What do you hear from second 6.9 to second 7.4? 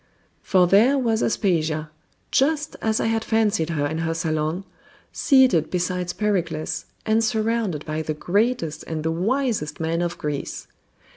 and